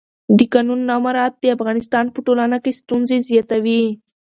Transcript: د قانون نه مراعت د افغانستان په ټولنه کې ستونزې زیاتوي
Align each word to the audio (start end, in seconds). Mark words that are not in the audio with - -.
د 0.37 0.39
قانون 0.53 0.79
نه 0.89 0.95
مراعت 1.03 1.33
د 1.39 1.45
افغانستان 1.55 2.05
په 2.13 2.19
ټولنه 2.27 2.57
کې 2.63 2.77
ستونزې 2.81 3.17
زیاتوي 3.29 3.83